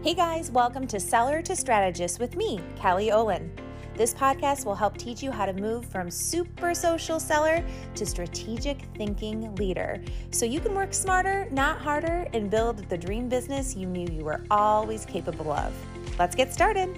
[0.00, 3.50] Hey guys, welcome to Seller to Strategist with me, Callie Olin.
[3.96, 7.64] This podcast will help teach you how to move from super social seller
[7.96, 10.00] to strategic thinking leader
[10.30, 14.24] so you can work smarter, not harder, and build the dream business you knew you
[14.24, 15.74] were always capable of.
[16.16, 16.96] Let's get started.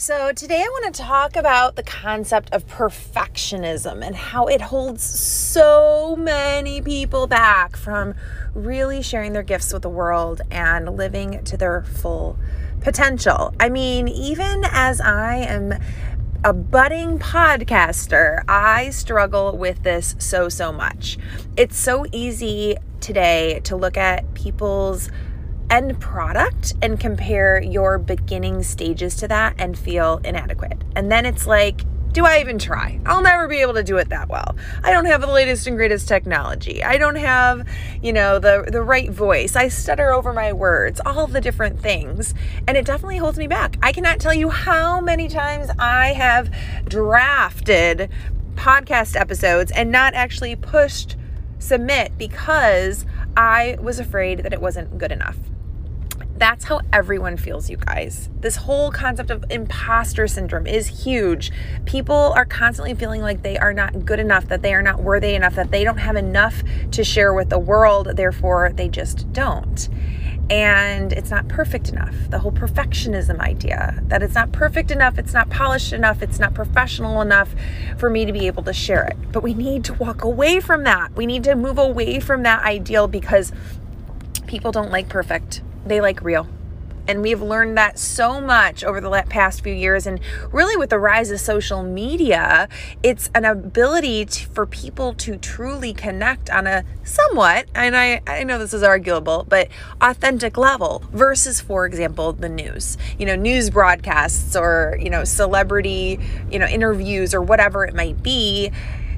[0.00, 5.02] So, today I want to talk about the concept of perfectionism and how it holds
[5.02, 8.14] so many people back from
[8.54, 12.38] really sharing their gifts with the world and living to their full
[12.80, 13.52] potential.
[13.60, 15.74] I mean, even as I am
[16.44, 21.18] a budding podcaster, I struggle with this so, so much.
[21.58, 25.10] It's so easy today to look at people's
[25.70, 30.82] end product and compare your beginning stages to that and feel inadequate.
[30.96, 33.00] And then it's like, do I even try?
[33.06, 34.56] I'll never be able to do it that well.
[34.82, 36.82] I don't have the latest and greatest technology.
[36.82, 37.68] I don't have,
[38.02, 39.54] you know, the the right voice.
[39.54, 42.34] I stutter over my words, all the different things,
[42.66, 43.76] and it definitely holds me back.
[43.80, 46.52] I cannot tell you how many times I have
[46.86, 48.10] drafted
[48.56, 51.16] podcast episodes and not actually pushed
[51.60, 55.36] submit because I was afraid that it wasn't good enough.
[56.40, 58.30] That's how everyone feels, you guys.
[58.40, 61.52] This whole concept of imposter syndrome is huge.
[61.84, 65.34] People are constantly feeling like they are not good enough, that they are not worthy
[65.34, 69.90] enough, that they don't have enough to share with the world, therefore, they just don't.
[70.48, 72.14] And it's not perfect enough.
[72.30, 76.54] The whole perfectionism idea that it's not perfect enough, it's not polished enough, it's not
[76.54, 77.54] professional enough
[77.98, 79.18] for me to be able to share it.
[79.30, 81.14] But we need to walk away from that.
[81.14, 83.52] We need to move away from that ideal because
[84.46, 86.46] people don't like perfect they like real.
[87.08, 90.06] And we've learned that so much over the past few years.
[90.06, 90.20] And
[90.52, 92.68] really, with the rise of social media,
[93.02, 98.44] it's an ability to, for people to truly connect on a somewhat, and I, I
[98.44, 99.68] know this is arguable, but
[100.00, 102.96] authentic level versus, for example, the news.
[103.18, 108.22] You know, news broadcasts or, you know, celebrity, you know, interviews or whatever it might
[108.22, 108.70] be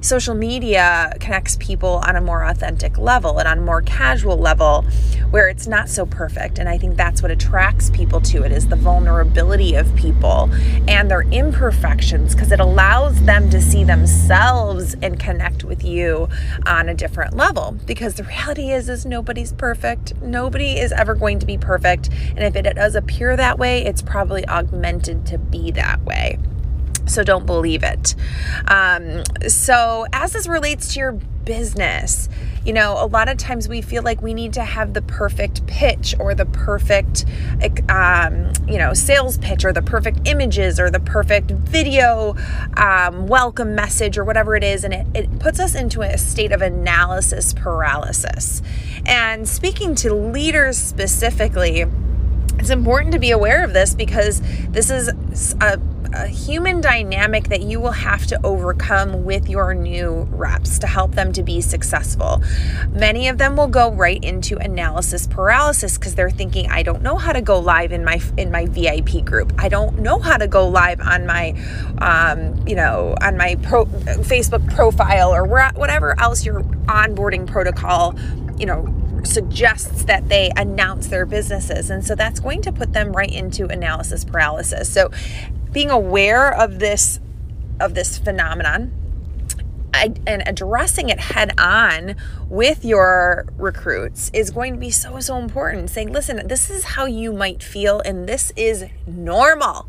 [0.00, 4.82] social media connects people on a more authentic level and on a more casual level
[5.30, 6.58] where it's not so perfect.
[6.58, 10.50] And i think that's what attracts people to it is the vulnerability of people
[10.88, 16.28] and their imperfections because it allows them to see themselves and connect with you
[16.66, 17.76] on a different level.
[17.86, 20.14] Because the reality is is nobody's perfect.
[20.22, 22.08] Nobody is ever going to be perfect.
[22.36, 26.38] And if it does appear that way it's probably augmented to be that way
[27.10, 28.14] so don't believe it.
[28.68, 31.12] Um, so, as this relates to your
[31.44, 32.28] business,
[32.64, 35.66] you know, a lot of times we feel like we need to have the perfect
[35.66, 37.24] pitch or the perfect,
[37.88, 42.36] um, you know, sales pitch or the perfect images or the perfect video
[42.76, 44.84] um, welcome message or whatever it is.
[44.84, 48.62] And it, it puts us into a state of analysis paralysis.
[49.06, 51.86] And speaking to leaders specifically,
[52.58, 55.08] it's important to be aware of this because this is
[55.62, 55.80] a
[56.12, 61.12] a human dynamic that you will have to overcome with your new reps to help
[61.12, 62.42] them to be successful.
[62.90, 67.16] Many of them will go right into analysis paralysis because they're thinking, I don't know
[67.16, 69.52] how to go live in my in my VIP group.
[69.58, 71.50] I don't know how to go live on my,
[71.98, 78.14] um, you know, on my pro, Facebook profile or whatever else your onboarding protocol,
[78.58, 78.86] you know,
[79.24, 81.90] suggests that they announce their businesses.
[81.90, 84.92] And so that's going to put them right into analysis paralysis.
[84.92, 85.10] So
[85.72, 87.20] being aware of this
[87.80, 88.92] of this phenomenon
[89.92, 92.14] and addressing it head on
[92.48, 95.90] with your recruits is going to be so so important.
[95.90, 99.88] Saying listen this is how you might feel and this is normal.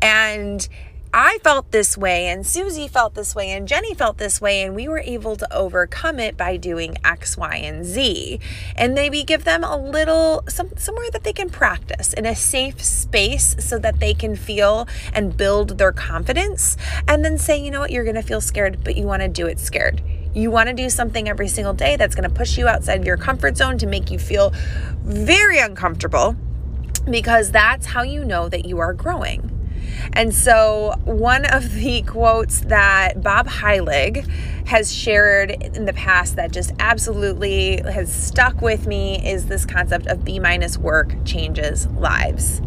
[0.00, 0.68] And
[1.14, 4.74] I felt this way, and Susie felt this way, and Jenny felt this way, and
[4.74, 8.40] we were able to overcome it by doing X, Y, and Z.
[8.76, 12.82] And maybe give them a little some, somewhere that they can practice in a safe
[12.82, 16.78] space so that they can feel and build their confidence.
[17.06, 19.28] And then say, you know what, you're going to feel scared, but you want to
[19.28, 20.02] do it scared.
[20.32, 23.04] You want to do something every single day that's going to push you outside of
[23.04, 24.54] your comfort zone to make you feel
[25.02, 26.36] very uncomfortable
[27.10, 29.51] because that's how you know that you are growing.
[30.12, 34.28] And so, one of the quotes that Bob Heilig
[34.66, 40.06] has shared in the past that just absolutely has stuck with me is this concept
[40.06, 42.60] of B minus work changes lives.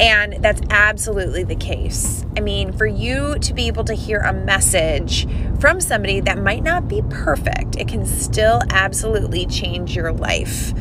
[0.00, 2.24] And that's absolutely the case.
[2.36, 5.26] I mean, for you to be able to hear a message
[5.58, 10.72] from somebody that might not be perfect, it can still absolutely change your life.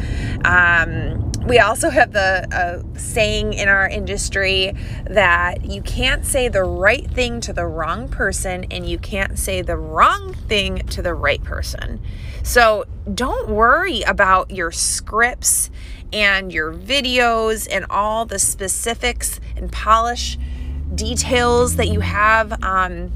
[0.46, 4.74] Um, we also have the uh, saying in our industry
[5.06, 9.62] that you can't say the right thing to the wrong person and you can't say
[9.62, 12.02] the wrong thing to the right person.
[12.44, 15.70] So don't worry about your scripts
[16.12, 20.38] and your videos and all the specifics and polish
[20.96, 22.64] details that you have.
[22.64, 23.12] Um,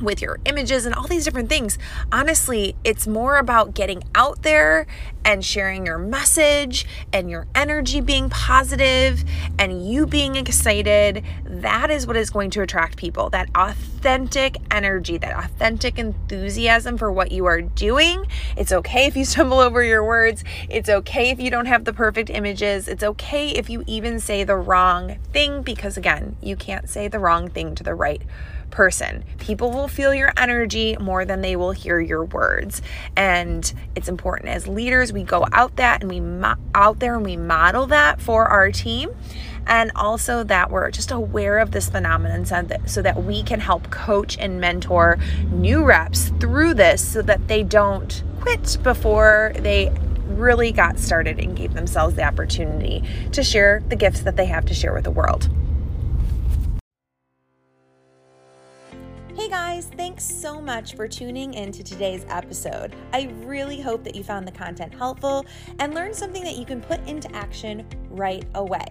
[0.00, 1.78] with your images and all these different things.
[2.12, 4.86] Honestly, it's more about getting out there
[5.24, 9.24] and sharing your message and your energy being positive
[9.58, 11.24] and you being excited.
[11.44, 13.30] That is what is going to attract people.
[13.30, 18.24] That authentic energy, that authentic enthusiasm for what you are doing.
[18.56, 20.44] It's okay if you stumble over your words.
[20.68, 22.86] It's okay if you don't have the perfect images.
[22.86, 27.18] It's okay if you even say the wrong thing because, again, you can't say the
[27.18, 28.22] wrong thing to the right
[28.70, 29.24] person.
[29.38, 32.82] People will feel your energy more than they will hear your words.
[33.16, 37.24] And it's important as leaders we go out that and we mo- out there and
[37.24, 39.10] we model that for our team
[39.66, 43.60] and also that we're just aware of this phenomenon so that, so that we can
[43.60, 45.18] help coach and mentor
[45.50, 49.92] new reps through this so that they don't quit before they
[50.28, 53.02] really got started and gave themselves the opportunity
[53.32, 55.48] to share the gifts that they have to share with the world.
[59.36, 62.96] Hey guys, thanks so much for tuning in to today's episode.
[63.12, 65.44] I really hope that you found the content helpful
[65.78, 68.86] and learned something that you can put into action right away.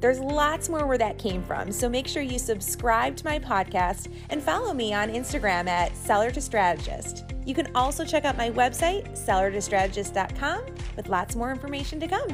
[0.00, 4.12] There's lots more where that came from, so make sure you subscribe to my podcast
[4.30, 7.24] and follow me on Instagram at Seller to Strategist.
[7.44, 10.62] You can also check out my website, sellertostrategist.com,
[10.96, 12.28] with lots more information to come.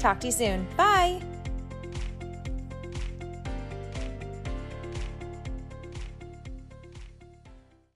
[0.00, 0.66] Talk to you soon.
[0.76, 1.22] Bye.